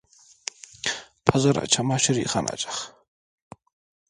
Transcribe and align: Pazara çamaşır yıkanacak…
Pazara 1.25 1.63
çamaşır 1.71 2.15
yıkanacak… 2.19 2.77